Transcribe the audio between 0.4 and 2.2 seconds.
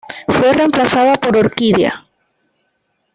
reemplazada por "Orquídea.